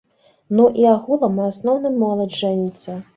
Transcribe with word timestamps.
Ну 0.59 0.63
і 0.83 0.87
агулам 0.93 1.37
у 1.41 1.43
асноўным 1.51 1.99
моладзь 2.05 2.39
жэніцца. 2.45 2.97